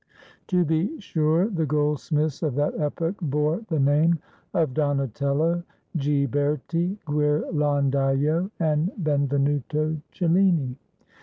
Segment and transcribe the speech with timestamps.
[0.47, 4.17] To be sure, the goldsmiths of that epoch bore the name
[4.51, 5.61] of Donatello,
[5.95, 10.75] Ghiberti, Guirlandajo and Ben venuto CelUni.